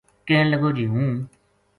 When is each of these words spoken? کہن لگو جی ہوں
کہن 0.27 0.45
لگو 0.51 0.69
جی 0.77 0.85
ہوں 0.93 1.09